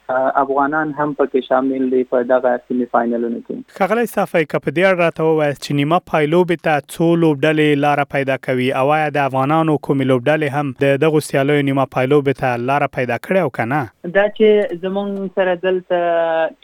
[0.10, 5.28] افغانان هم پکې شامل دي په دغه سیمه فائنلونو کې خغلی صافی کپ دې راته
[5.28, 9.78] وایي چې نیمه پایلو به ته څو لوبډلې لار پیدا کوي او یا د افغانانو
[9.88, 14.14] کوم لوبډلې هم د دغه سیالیو نیمه پایلو به ته لار پیدا کړي او کنه
[14.18, 16.04] دا چې زمون سره دلته